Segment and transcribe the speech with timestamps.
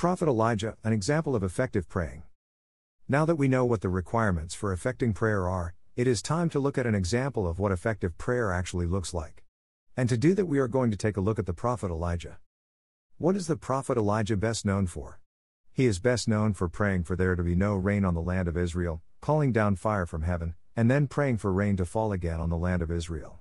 [0.00, 2.22] prophet Elijah, an example of effective praying.
[3.06, 6.58] Now that we know what the requirements for effecting prayer are, it is time to
[6.58, 9.44] look at an example of what effective prayer actually looks like.
[9.98, 12.38] And to do that, we are going to take a look at the prophet Elijah.
[13.18, 15.20] What is the prophet Elijah best known for?
[15.70, 18.48] He is best known for praying for there to be no rain on the land
[18.48, 22.40] of Israel, calling down fire from heaven, and then praying for rain to fall again
[22.40, 23.40] on the land of Israel.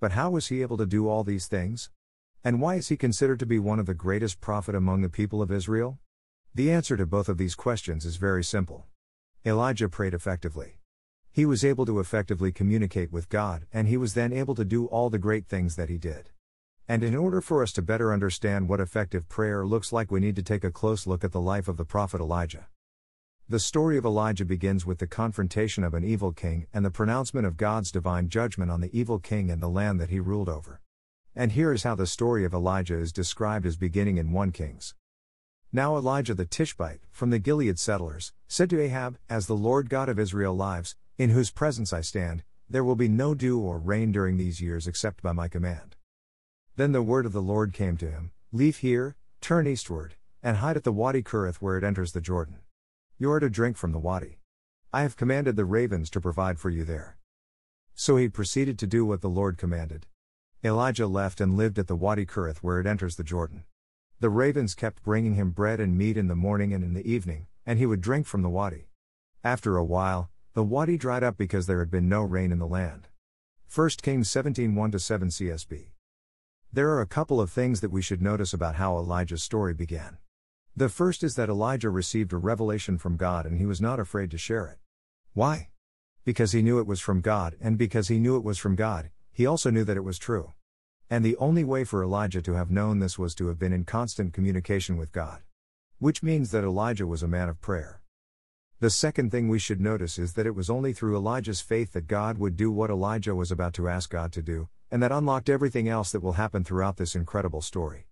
[0.00, 1.88] But how was he able to do all these things?
[2.46, 5.40] And why is he considered to be one of the greatest prophet among the people
[5.40, 5.98] of Israel?
[6.54, 8.84] The answer to both of these questions is very simple.
[9.46, 10.76] Elijah prayed effectively.
[11.32, 14.84] He was able to effectively communicate with God, and he was then able to do
[14.88, 16.32] all the great things that he did.
[16.86, 20.36] And in order for us to better understand what effective prayer looks like, we need
[20.36, 22.66] to take a close look at the life of the prophet Elijah.
[23.48, 27.46] The story of Elijah begins with the confrontation of an evil king and the pronouncement
[27.46, 30.82] of God's divine judgment on the evil king and the land that he ruled over.
[31.36, 34.94] And here is how the story of Elijah is described as beginning in 1 Kings.
[35.72, 40.08] Now Elijah the Tishbite, from the Gilead settlers, said to Ahab, As the Lord God
[40.08, 44.12] of Israel lives, in whose presence I stand, there will be no dew or rain
[44.12, 45.96] during these years except by my command.
[46.76, 50.76] Then the word of the Lord came to him Leave here, turn eastward, and hide
[50.76, 52.60] at the Wadi Kerith where it enters the Jordan.
[53.18, 54.38] You are to drink from the Wadi.
[54.92, 57.16] I have commanded the ravens to provide for you there.
[57.96, 60.06] So he proceeded to do what the Lord commanded.
[60.64, 63.64] Elijah left and lived at the Wadi Kerith where it enters the Jordan.
[64.20, 67.48] The ravens kept bringing him bread and meat in the morning and in the evening,
[67.66, 68.88] and he would drink from the wadi.
[69.42, 72.66] After a while, the wadi dried up because there had been no rain in the
[72.66, 73.08] land.
[73.74, 75.88] 1 Kings 17 1 7 CSB.
[76.72, 80.16] There are a couple of things that we should notice about how Elijah's story began.
[80.74, 84.30] The first is that Elijah received a revelation from God and he was not afraid
[84.30, 84.78] to share it.
[85.34, 85.68] Why?
[86.24, 89.10] Because he knew it was from God, and because he knew it was from God,
[89.34, 90.52] he also knew that it was true.
[91.10, 93.84] And the only way for Elijah to have known this was to have been in
[93.84, 95.42] constant communication with God.
[95.98, 98.00] Which means that Elijah was a man of prayer.
[98.78, 102.06] The second thing we should notice is that it was only through Elijah's faith that
[102.06, 105.48] God would do what Elijah was about to ask God to do, and that unlocked
[105.48, 108.06] everything else that will happen throughout this incredible story.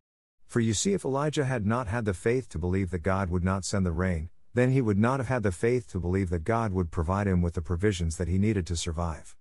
[0.47, 3.45] For you see, if Elijah had not had the faith to believe that God would
[3.45, 6.45] not send the rain, then he would not have had the faith to believe that
[6.45, 9.37] God would provide him with the provisions that he needed to survive.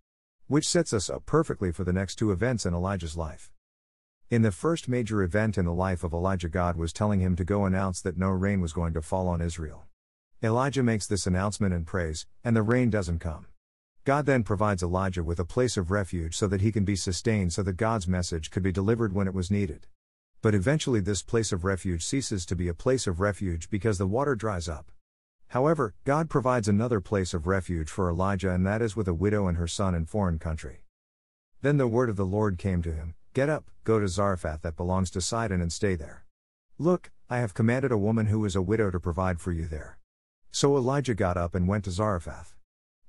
[0.51, 3.53] Which sets us up perfectly for the next two events in Elijah's life.
[4.29, 7.45] In the first major event in the life of Elijah, God was telling him to
[7.45, 9.85] go announce that no rain was going to fall on Israel.
[10.44, 13.45] Elijah makes this announcement and prays, and the rain doesn't come.
[14.03, 17.53] God then provides Elijah with a place of refuge so that he can be sustained
[17.53, 19.88] so that God's message could be delivered when it was needed.
[20.41, 24.06] But eventually, this place of refuge ceases to be a place of refuge because the
[24.06, 24.91] water dries up.
[25.51, 29.47] However, God provides another place of refuge for Elijah, and that is with a widow
[29.47, 30.85] and her son in foreign country.
[31.62, 34.78] Then the word of the Lord came to him Get up, go to Zarephath that
[34.78, 36.23] belongs to Sidon, and stay there.
[36.78, 39.97] Look, I have commanded a woman who is a widow to provide for you there.
[40.51, 42.56] So Elijah got up and went to Zarephath.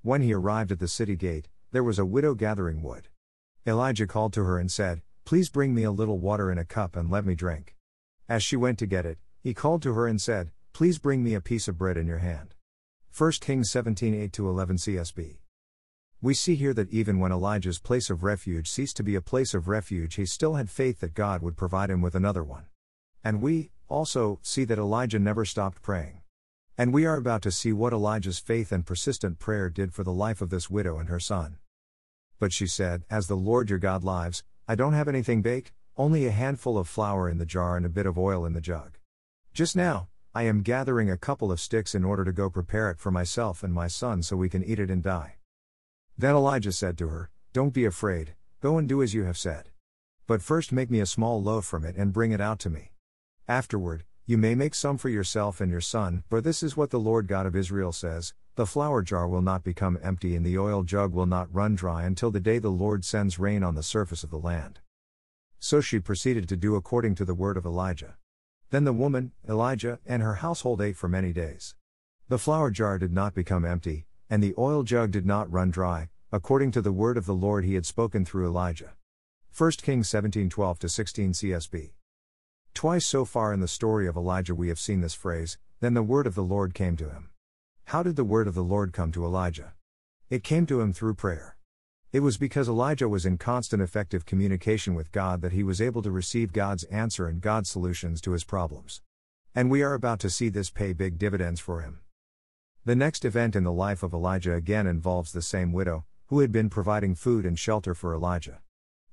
[0.03, 3.07] When he arrived at the city gate, there was a widow gathering wood.
[3.65, 6.97] Elijah called to her and said, Please bring me a little water in a cup
[6.97, 7.77] and let me drink.
[8.29, 11.35] As she went to get it, he called to her and said, Please bring me
[11.35, 12.55] a piece of bread in your hand.
[13.17, 15.37] 1 Kings 17 8 11 CSB.
[16.23, 19.53] We see here that even when Elijah's place of refuge ceased to be a place
[19.53, 22.65] of refuge, he still had faith that God would provide him with another one.
[23.23, 26.23] And we, also, see that Elijah never stopped praying.
[26.79, 30.13] And we are about to see what Elijah's faith and persistent prayer did for the
[30.13, 31.59] life of this widow and her son.
[32.39, 36.27] But she said, As the Lord your God lives, I don't have anything baked, only
[36.27, 38.97] a handful of flour in the jar and a bit of oil in the jug.
[39.53, 42.99] Just now, I am gathering a couple of sticks in order to go prepare it
[42.99, 45.37] for myself and my son so we can eat it and die.
[46.17, 49.69] Then Elijah said to her, Don't be afraid, go and do as you have said.
[50.27, 52.93] But first make me a small loaf from it and bring it out to me.
[53.47, 56.99] Afterward, you may make some for yourself and your son, for this is what the
[56.99, 60.83] Lord God of Israel says The flour jar will not become empty, and the oil
[60.83, 64.25] jug will not run dry until the day the Lord sends rain on the surface
[64.25, 64.81] of the land.
[65.59, 68.17] So she proceeded to do according to the word of Elijah.
[68.73, 71.75] Then the woman, Elijah, and her household ate for many days.
[72.29, 76.09] The flour jar did not become empty, and the oil jug did not run dry,
[76.33, 78.95] according to the word of the Lord he had spoken through Elijah.
[79.55, 81.91] 1 Kings 17 12 16 CSB.
[82.73, 86.03] Twice so far in the story of Elijah we have seen this phrase, then the
[86.03, 87.29] word of the Lord came to him.
[87.85, 89.75] How did the word of the Lord come to Elijah?
[90.31, 91.59] It came to him through prayer.
[92.13, 96.03] It was because Elijah was in constant effective communication with God that he was able
[96.03, 99.01] to receive God's answer and God's solutions to his problems.
[99.55, 102.01] And we are about to see this pay big dividends for him.
[102.85, 106.53] The next event in the life of Elijah again involves the same widow, who had
[106.53, 108.61] been providing food and shelter for Elijah.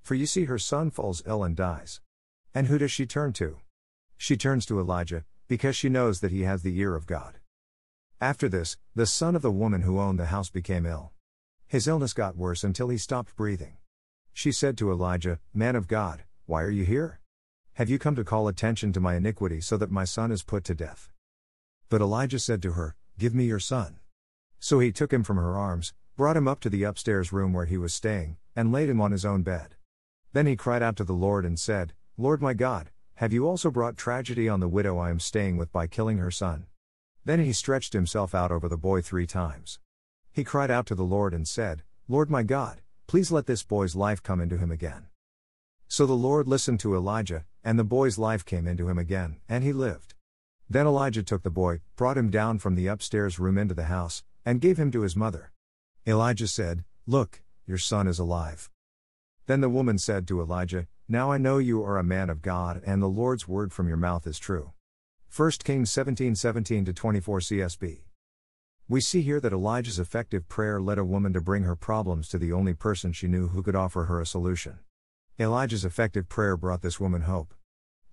[0.01, 2.01] For you see, her son falls ill and dies.
[2.53, 3.59] And who does she turn to?
[4.17, 7.39] She turns to Elijah, because she knows that he has the ear of God.
[8.19, 11.13] After this, the son of the woman who owned the house became ill.
[11.69, 13.77] His illness got worse until he stopped breathing.
[14.33, 17.19] She said to Elijah, Man of God, why are you here?
[17.73, 20.63] Have you come to call attention to my iniquity so that my son is put
[20.63, 21.11] to death?
[21.87, 23.99] But Elijah said to her, Give me your son.
[24.59, 27.65] So he took him from her arms, brought him up to the upstairs room where
[27.65, 29.75] he was staying, and laid him on his own bed.
[30.33, 33.69] Then he cried out to the Lord and said, Lord my God, have you also
[33.69, 36.65] brought tragedy on the widow I am staying with by killing her son?
[37.25, 39.77] Then he stretched himself out over the boy three times.
[40.39, 43.93] He cried out to the Lord and said, Lord my God, please let this boy's
[43.93, 45.07] life come into him again.
[45.89, 49.65] So the Lord listened to Elijah, and the boy's life came into him again, and
[49.65, 50.13] he lived.
[50.69, 54.23] Then Elijah took the boy, brought him down from the upstairs room into the house,
[54.45, 55.51] and gave him to his mother.
[56.07, 58.69] Elijah said, Look, your son is alive.
[59.45, 62.81] Then the woman said to Elijah, Now I know you are a man of God,
[62.85, 64.71] and the Lord's word from your mouth is true.
[65.35, 68.03] 1 Kings 17 17 24 CSB.
[68.91, 72.39] We see here that Elijah's effective prayer led a woman to bring her problems to
[72.39, 74.79] the only person she knew who could offer her a solution.
[75.39, 77.53] Elijah's effective prayer brought this woman hope.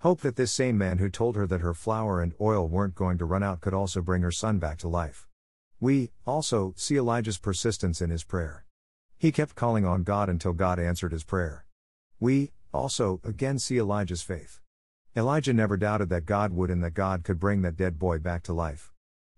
[0.00, 3.16] Hope that this same man who told her that her flour and oil weren't going
[3.16, 5.26] to run out could also bring her son back to life.
[5.80, 8.66] We, also, see Elijah's persistence in his prayer.
[9.16, 11.64] He kept calling on God until God answered his prayer.
[12.20, 14.60] We, also, again see Elijah's faith.
[15.16, 18.42] Elijah never doubted that God would and that God could bring that dead boy back
[18.42, 18.92] to life.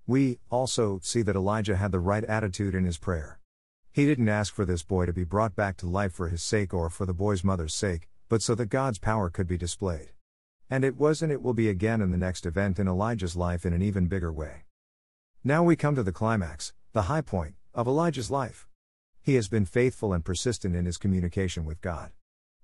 [0.08, 3.38] We, also, see that Elijah had the right attitude in his prayer.
[3.92, 6.72] He didn't ask for this boy to be brought back to life for his sake
[6.72, 10.12] or for the boy's mother's sake, but so that God's power could be displayed.
[10.70, 13.66] And it was and it will be again in the next event in Elijah's life
[13.66, 14.64] in an even bigger way.
[15.44, 18.66] Now we come to the climax, the high point, of Elijah's life.
[19.20, 22.12] He has been faithful and persistent in his communication with God.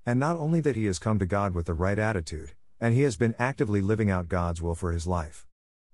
[0.06, 3.02] And not only that he has come to God with the right attitude, and he
[3.02, 5.46] has been actively living out God's will for his life.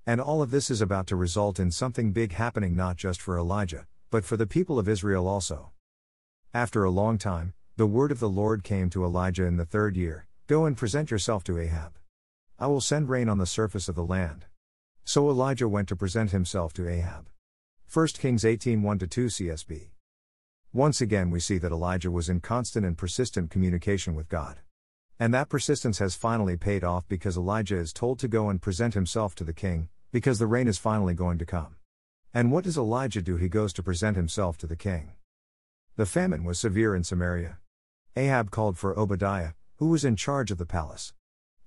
[0.07, 3.39] And all of this is about to result in something big happening not just for
[3.39, 5.73] Elijah, but for the people of Israel also.
[6.55, 9.97] After a long time, the word of the Lord came to Elijah in the third
[9.97, 11.93] year Go and present yourself to Ahab.
[12.59, 14.47] I will send rain on the surface of the land.
[15.05, 17.29] So Elijah went to present himself to Ahab.
[17.93, 19.91] 1 Kings 18 1 2 CSB.
[20.73, 24.59] Once again, we see that Elijah was in constant and persistent communication with God.
[25.21, 28.95] And that persistence has finally paid off because Elijah is told to go and present
[28.95, 31.77] himself to the king, because the rain is finally going to come.
[32.33, 33.37] And what does Elijah do?
[33.37, 35.13] He goes to present himself to the king.
[35.97, 37.59] The famine was severe in Samaria.
[38.17, 41.13] Ahab called for Obadiah, who was in charge of the palace.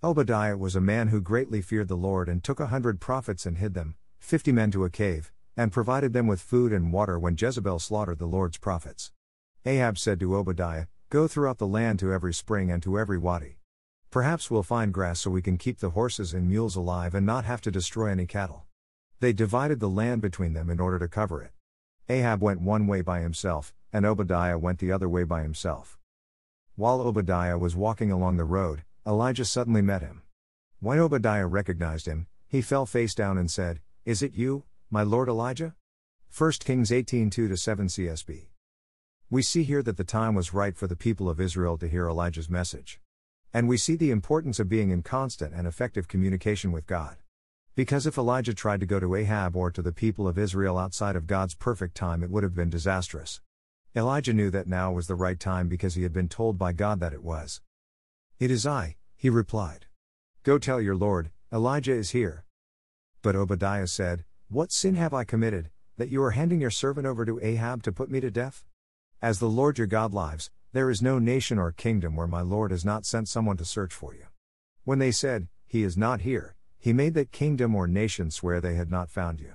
[0.03, 3.59] Obadiah was a man who greatly feared the Lord and took a hundred prophets and
[3.59, 7.37] hid them, fifty men to a cave, and provided them with food and water when
[7.39, 9.11] Jezebel slaughtered the Lord's prophets.
[9.63, 13.59] Ahab said to Obadiah, Go throughout the land to every spring and to every wadi.
[14.09, 17.45] Perhaps we'll find grass so we can keep the horses and mules alive and not
[17.45, 18.63] have to destroy any cattle.
[19.19, 21.51] They divided the land between them in order to cover it.
[22.09, 25.99] Ahab went one way by himself, and Obadiah went the other way by himself.
[26.75, 30.23] While Obadiah was walking along the road, Elijah suddenly met him.
[30.79, 35.29] When Obadiah recognized him, he fell face down and said, Is it you, my lord
[35.29, 35.75] Elijah?
[36.35, 38.47] 1 Kings 18 2 7 CSB.
[39.29, 42.07] We see here that the time was right for the people of Israel to hear
[42.07, 42.99] Elijah's message.
[43.53, 47.17] And we see the importance of being in constant and effective communication with God.
[47.75, 51.15] Because if Elijah tried to go to Ahab or to the people of Israel outside
[51.15, 53.41] of God's perfect time, it would have been disastrous.
[53.95, 56.99] Elijah knew that now was the right time because he had been told by God
[56.99, 57.61] that it was.
[58.39, 59.85] It is I, he replied.
[60.43, 62.45] Go tell your Lord, Elijah is here.
[63.21, 67.25] But Obadiah said, What sin have I committed, that you are handing your servant over
[67.25, 68.65] to Ahab to put me to death?
[69.23, 72.71] As the Lord your God lives, there is no nation or kingdom where my Lord
[72.71, 74.25] has not sent someone to search for you.
[74.83, 78.75] When they said, He is not here, he made that kingdom or nation swear they
[78.75, 79.53] had not found you.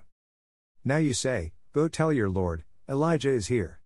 [0.86, 3.80] Now you say, Go tell your Lord, Elijah is here.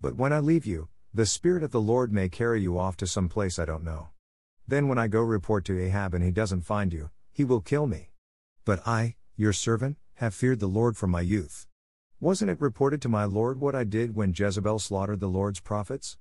[0.00, 3.06] But when I leave you, the Spirit of the Lord may carry you off to
[3.08, 4.10] some place I don't know.
[4.68, 7.88] Then when I go report to Ahab and he doesn't find you, he will kill
[7.88, 8.12] me.
[8.64, 11.66] But I, your servant, have feared the Lord from my youth.
[12.20, 16.16] Wasn't it reported to my Lord what I did when Jezebel slaughtered the Lord's prophets?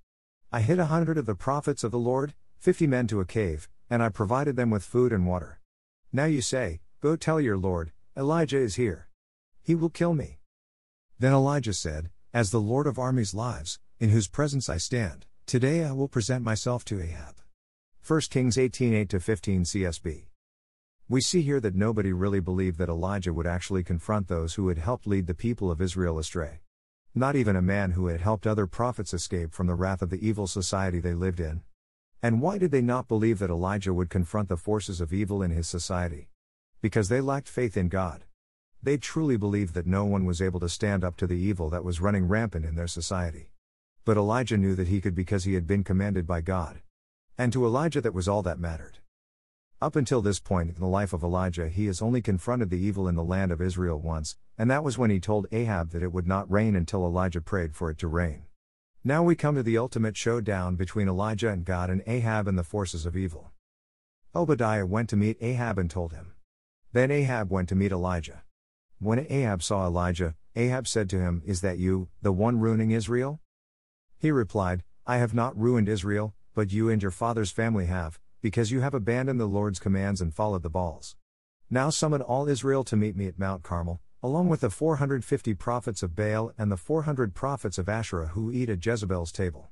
[0.51, 3.69] I hid a hundred of the prophets of the Lord, fifty men to a cave,
[3.89, 5.59] and I provided them with food and water.
[6.11, 9.07] Now you say, Go tell your Lord, Elijah is here.
[9.61, 10.39] He will kill me.
[11.19, 15.85] Then Elijah said, As the Lord of armies lives, in whose presence I stand, today
[15.85, 17.35] I will present myself to Ahab.
[18.05, 20.25] 1 Kings 18 8 15 CSB.
[21.09, 24.77] We see here that nobody really believed that Elijah would actually confront those who had
[24.77, 26.61] helped lead the people of Israel astray.
[27.13, 30.25] Not even a man who had helped other prophets escape from the wrath of the
[30.25, 31.61] evil society they lived in.
[32.21, 35.51] And why did they not believe that Elijah would confront the forces of evil in
[35.51, 36.29] his society?
[36.81, 38.23] Because they lacked faith in God.
[38.81, 41.83] They truly believed that no one was able to stand up to the evil that
[41.83, 43.51] was running rampant in their society.
[44.05, 46.81] But Elijah knew that he could because he had been commanded by God.
[47.37, 48.99] And to Elijah, that was all that mattered.
[49.83, 53.05] Up until this point in the life of Elijah, he has only confronted the evil
[53.05, 56.13] in the land of Israel once, and that was when he told Ahab that it
[56.13, 58.43] would not rain until Elijah prayed for it to rain.
[59.03, 62.63] Now we come to the ultimate showdown between Elijah and God and Ahab and the
[62.63, 63.51] forces of evil.
[64.33, 66.31] Obadiah went to meet Ahab and told him.
[66.93, 68.43] Then Ahab went to meet Elijah.
[68.99, 73.41] When Ahab saw Elijah, Ahab said to him, Is that you, the one ruining Israel?
[74.17, 78.71] He replied, I have not ruined Israel, but you and your father's family have, because
[78.71, 81.15] you have abandoned the Lord's commands and followed the Baals.
[81.69, 86.03] Now summon all Israel to meet me at Mount Carmel, along with the 450 prophets
[86.03, 89.71] of Baal and the 400 prophets of Asherah who eat at Jezebel's table.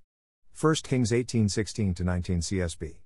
[0.58, 3.02] 1 Kings 18:16 19 CSB.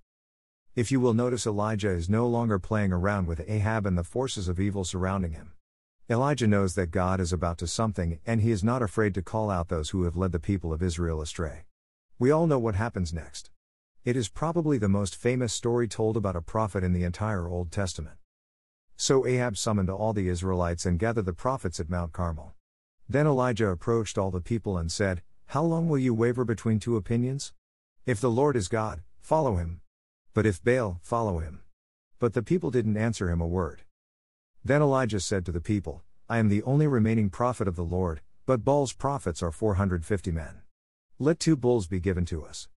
[0.76, 4.48] If you will notice Elijah is no longer playing around with Ahab and the forces
[4.48, 5.54] of evil surrounding him.
[6.08, 9.50] Elijah knows that God is about to something, and he is not afraid to call
[9.50, 11.66] out those who have led the people of Israel astray.
[12.20, 13.50] We all know what happens next.
[14.06, 17.72] It is probably the most famous story told about a prophet in the entire Old
[17.72, 18.18] Testament.
[18.96, 22.54] So Ahab summoned all the Israelites and gathered the prophets at Mount Carmel.
[23.10, 26.98] Then Elijah approached all the people and said, How long will you waver between two
[26.98, 27.52] opinions?
[28.06, 29.82] If the Lord is God, follow him.
[30.36, 31.62] But if Baal, follow him.
[32.20, 33.86] But the people didn't answer him a word.
[34.64, 38.22] Then Elijah said to the people, I am the only remaining prophet of the Lord,
[38.46, 40.62] but Baal's prophets are 450 men.
[41.18, 42.68] Let two bulls be given to us.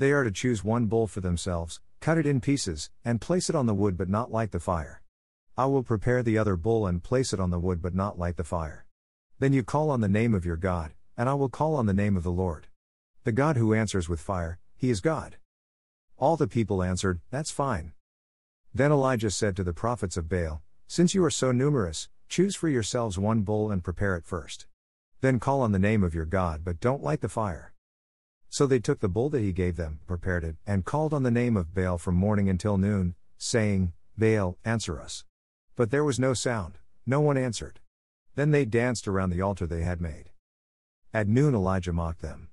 [0.00, 3.54] They are to choose one bull for themselves, cut it in pieces, and place it
[3.54, 5.02] on the wood but not light the fire.
[5.58, 8.38] I will prepare the other bull and place it on the wood but not light
[8.38, 8.86] the fire.
[9.40, 11.92] Then you call on the name of your God, and I will call on the
[11.92, 12.68] name of the Lord.
[13.24, 15.36] The God who answers with fire, he is God.
[16.16, 17.92] All the people answered, That's fine.
[18.72, 22.70] Then Elijah said to the prophets of Baal, since you are so numerous, choose for
[22.70, 24.66] yourselves one bull and prepare it first.
[25.20, 27.74] Then call on the name of your God, but don't light the fire.
[28.50, 31.30] So they took the bull that he gave them, prepared it, and called on the
[31.30, 35.24] name of Baal from morning until noon, saying, Baal, answer us.
[35.76, 37.78] But there was no sound, no one answered.
[38.34, 40.30] Then they danced around the altar they had made.
[41.14, 42.48] At noon Elijah mocked them.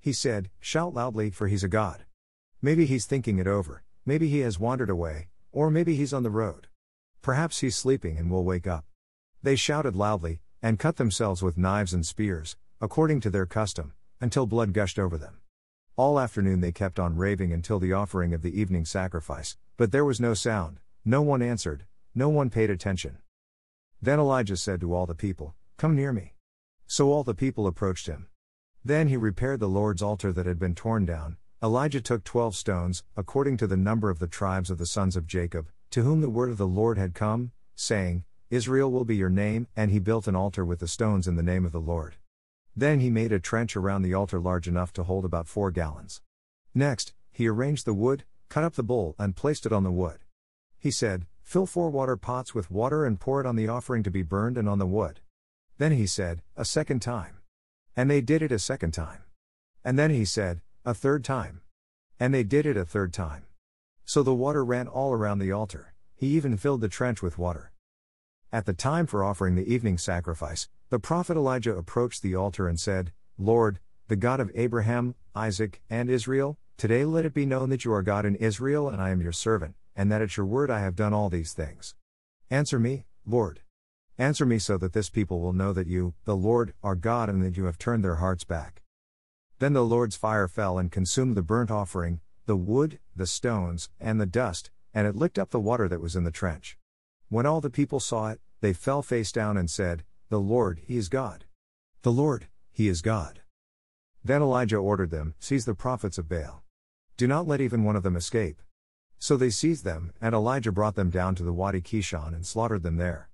[0.00, 2.04] He said, Shout loudly, for he's a god.
[2.60, 6.30] Maybe he's thinking it over, maybe he has wandered away, or maybe he's on the
[6.30, 6.66] road.
[7.22, 8.84] Perhaps he's sleeping and will wake up.
[9.44, 14.46] They shouted loudly, and cut themselves with knives and spears, according to their custom, until
[14.46, 15.40] blood gushed over them.
[15.96, 20.04] All afternoon they kept on raving until the offering of the evening sacrifice, but there
[20.04, 23.18] was no sound, no one answered, no one paid attention.
[24.00, 26.34] Then Elijah said to all the people, Come near me.
[26.86, 28.28] So all the people approached him.
[28.84, 31.36] Then he repaired the Lord's altar that had been torn down.
[31.62, 35.26] Elijah took twelve stones, according to the number of the tribes of the sons of
[35.26, 39.30] Jacob, to whom the word of the Lord had come, saying, Israel will be your
[39.30, 42.16] name, and he built an altar with the stones in the name of the Lord.
[42.76, 46.20] Then he made a trench around the altar large enough to hold about four gallons.
[46.74, 50.18] Next, he arranged the wood, cut up the bull, and placed it on the wood.
[50.78, 54.10] He said, Fill four water pots with water and pour it on the offering to
[54.10, 55.20] be burned and on the wood.
[55.78, 57.38] Then he said, A second time.
[57.96, 59.22] And they did it a second time.
[59.82, 61.62] And then he said, A third time.
[62.20, 63.46] And they did it a third time.
[64.04, 67.72] So the water ran all around the altar, he even filled the trench with water.
[68.52, 72.78] At the time for offering the evening sacrifice, the prophet Elijah approached the altar and
[72.78, 77.84] said, Lord, the God of Abraham, Isaac, and Israel, today let it be known that
[77.84, 80.70] you are God in Israel and I am your servant, and that at your word
[80.70, 81.96] I have done all these things.
[82.50, 83.62] Answer me, Lord.
[84.16, 87.42] Answer me so that this people will know that you, the Lord, are God and
[87.42, 88.82] that you have turned their hearts back.
[89.58, 94.20] Then the Lord's fire fell and consumed the burnt offering, the wood, the stones, and
[94.20, 96.78] the dust, and it licked up the water that was in the trench.
[97.28, 100.96] When all the people saw it, they fell face down and said, The Lord, He
[100.96, 101.44] is God.
[102.02, 103.42] The Lord, He is God.
[104.24, 106.64] Then Elijah ordered them, Seize the prophets of Baal.
[107.16, 108.60] Do not let even one of them escape.
[109.18, 112.82] So they seized them, and Elijah brought them down to the Wadi Kishon and slaughtered
[112.82, 113.30] them there.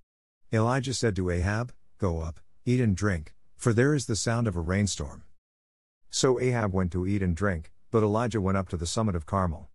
[0.53, 4.55] Elijah said to Ahab, Go up, eat and drink, for there is the sound of
[4.55, 5.23] a rainstorm.
[6.11, 9.25] So Ahab went to eat and drink, but Elijah went up to the summit of
[9.25, 9.71] Carmel.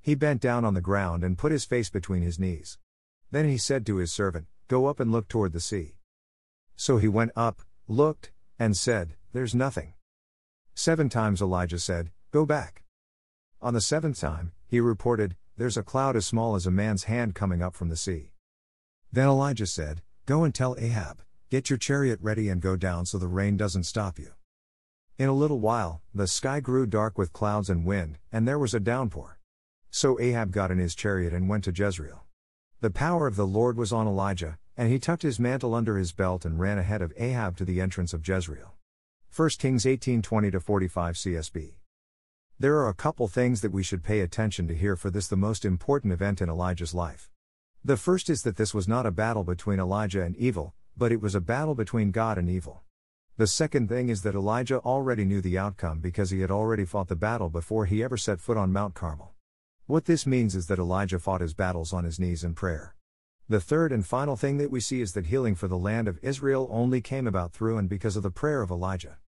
[0.00, 2.78] He bent down on the ground and put his face between his knees.
[3.30, 5.96] Then he said to his servant, Go up and look toward the sea.
[6.82, 9.94] So he went up, looked, and said, There's nothing.
[10.74, 12.82] Seven times Elijah said, Go back.
[13.60, 17.36] On the seventh time, he reported, There's a cloud as small as a man's hand
[17.36, 18.32] coming up from the sea.
[19.12, 23.16] Then Elijah said, Go and tell Ahab, Get your chariot ready and go down so
[23.16, 24.32] the rain doesn't stop you.
[25.18, 28.74] In a little while, the sky grew dark with clouds and wind, and there was
[28.74, 29.38] a downpour.
[29.92, 32.24] So Ahab got in his chariot and went to Jezreel.
[32.80, 36.10] The power of the Lord was on Elijah, and he tucked his mantle under his
[36.10, 38.74] belt and ran ahead of Ahab to the entrance of Jezreel.
[39.30, 41.74] 1 Kings 18:20 45 CSB.
[42.58, 45.36] There are a couple things that we should pay attention to here for this the
[45.36, 47.30] most important event in Elijah's life.
[47.84, 51.20] The first is that this was not a battle between Elijah and evil, but it
[51.20, 52.82] was a battle between God and evil.
[53.36, 57.06] The second thing is that Elijah already knew the outcome because he had already fought
[57.06, 59.32] the battle before he ever set foot on Mount Carmel.
[59.86, 62.96] What this means is that Elijah fought his battles on his knees in prayer.
[63.52, 66.18] The third and final thing that we see is that healing for the land of
[66.22, 69.18] Israel only came about through and because of the prayer of Elijah.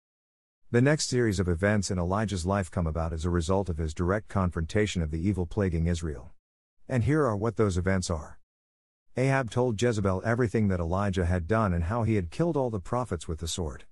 [0.70, 3.92] The next series of events in Elijah's life come about as a result of his
[3.92, 6.32] direct confrontation of the evil plaguing Israel.
[6.88, 8.38] And here are what those events are.
[9.14, 12.80] Ahab told Jezebel everything that Elijah had done and how he had killed all the
[12.80, 13.84] prophets with the sword.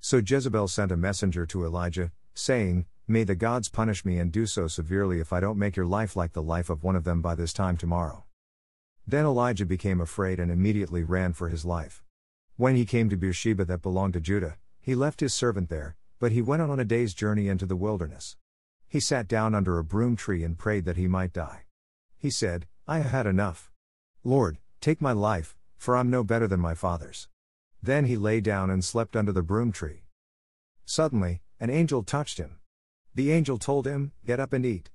[0.00, 4.46] So Jezebel sent a messenger to Elijah, saying, May the gods punish me and do
[4.46, 7.20] so severely if I don't make your life like the life of one of them
[7.20, 8.24] by this time tomorrow.
[9.06, 12.02] Then Elijah became afraid and immediately ran for his life.
[12.56, 16.32] When he came to Beersheba that belonged to Judah, he left his servant there, but
[16.32, 18.36] he went on a day's journey into the wilderness.
[18.88, 21.64] He sat down under a broom tree and prayed that he might die.
[22.16, 23.70] He said, I have had enough.
[24.22, 27.28] Lord, take my life, for I'm no better than my father's.
[27.82, 30.04] Then he lay down and slept under the broom tree.
[30.86, 32.60] Suddenly, an angel touched him.
[33.14, 34.90] The angel told him, Get up and eat.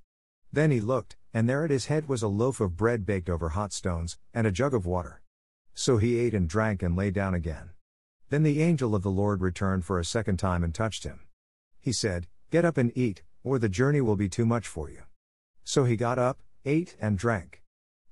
[0.52, 3.50] Then he looked, and there at his head was a loaf of bread baked over
[3.50, 5.22] hot stones, and a jug of water.
[5.74, 7.70] So he ate and drank and lay down again.
[8.30, 11.20] Then the angel of the Lord returned for a second time and touched him.
[11.80, 15.02] He said, Get up and eat, or the journey will be too much for you.
[15.64, 17.62] So he got up, ate, and drank.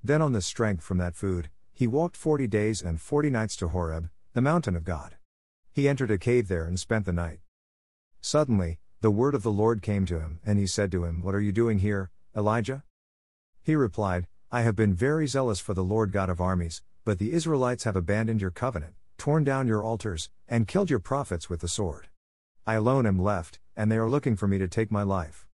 [0.02, 3.68] Then, on the strength from that food, he walked forty days and forty nights to
[3.68, 5.16] Horeb, the mountain of God.
[5.72, 7.40] He entered a cave there and spent the night.
[8.20, 11.34] Suddenly, the word of the Lord came to him, and he said to him, What
[11.34, 12.84] are you doing here, Elijah?
[13.60, 17.32] He replied, I have been very zealous for the Lord God of armies, but the
[17.32, 21.68] Israelites have abandoned your covenant torn down your altars, and killed your prophets with the
[21.68, 22.08] sword.
[22.66, 25.46] I alone am left, and they are looking for me to take my life.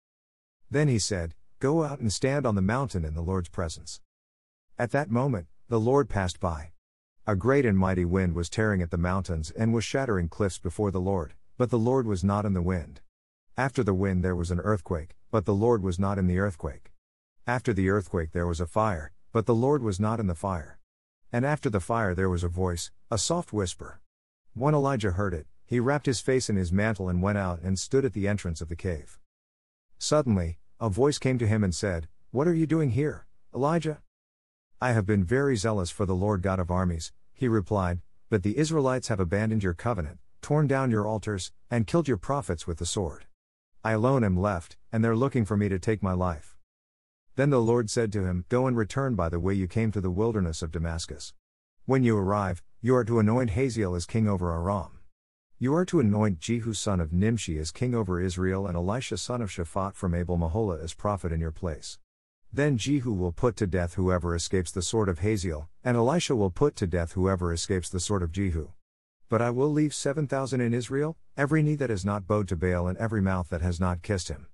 [0.69, 4.01] Then he said, Go out and stand on the mountain in the Lord's presence.
[4.77, 6.71] At that moment, the Lord passed by.
[7.25, 10.91] A great and mighty wind was tearing at the mountains and was shattering cliffs before
[10.91, 12.99] the Lord, but the Lord was not in the wind.
[13.55, 16.91] After the wind there was an earthquake, but the Lord was not in the earthquake.
[17.45, 20.79] After the earthquake there was a fire, but the Lord was not in the fire.
[21.31, 24.01] And after the fire there was a voice, a soft whisper.
[24.55, 27.77] When Elijah heard it, he wrapped his face in his mantle and went out and
[27.77, 29.19] stood at the entrance of the cave.
[29.99, 34.01] Suddenly, a voice came to him and said, What are you doing here, Elijah?
[34.81, 38.57] I have been very zealous for the Lord God of armies, he replied, but the
[38.57, 42.87] Israelites have abandoned your covenant, torn down your altars, and killed your prophets with the
[42.87, 43.25] sword.
[43.85, 46.55] I alone am left, and they're looking for me to take my life.
[47.35, 49.99] Then the Lord said to him, Go and return by the way you came to
[49.99, 51.33] the wilderness of Damascus.
[51.85, 54.99] When you arrive, you are to anoint Hazael as king over Aram.
[55.59, 59.41] You are to anoint Jehu son of Nimshi as king over Israel and Elisha son
[59.41, 61.99] of Shaphat from Abel Meholah as prophet in your place.
[62.53, 66.51] Then Jehu will put to death whoever escapes the sword of Hazael, and Elisha will
[66.51, 68.69] put to death whoever escapes the sword of Jehu.
[69.33, 72.55] But I will leave seven thousand in Israel, every knee that has not bowed to
[72.55, 74.45] Baal and every mouth that has not kissed him.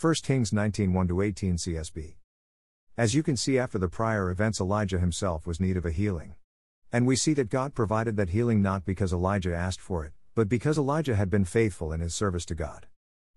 [0.00, 2.14] 1 Kings 19 1 18 CSB.
[2.96, 6.36] As you can see, after the prior events, Elijah himself was need of a healing.
[6.90, 10.48] And we see that God provided that healing not because Elijah asked for it, but
[10.48, 12.86] because Elijah had been faithful in his service to God.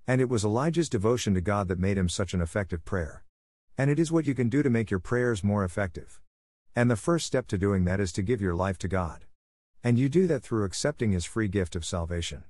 [0.07, 3.25] And it was Elijah's devotion to God that made him such an effective prayer.
[3.77, 6.21] And it is what you can do to make your prayers more effective.
[6.77, 9.25] And the first step to doing that is to give your life to God.
[9.83, 12.43] And you do that through accepting His free gift of salvation.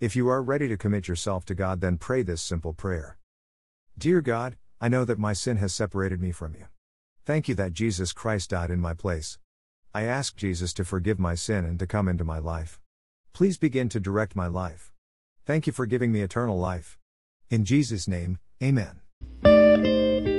[0.00, 3.18] If you are ready to commit yourself to God, then pray this simple prayer
[3.96, 6.66] Dear God, I know that my sin has separated me from you.
[7.24, 9.38] Thank you that Jesus Christ died in my place.
[9.94, 12.80] I ask Jesus to forgive my sin and to come into my life.
[13.32, 14.92] Please begin to direct my life.
[15.46, 16.98] Thank you for giving me eternal life.
[17.50, 20.33] In Jesus' name, Amen.